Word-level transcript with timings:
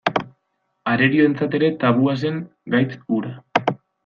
Arerioentzat 0.93 1.57
ere 1.59 1.69
tabua 1.85 2.17
zen 2.25 2.41
gaitz 2.77 2.89
hura. 3.07 3.37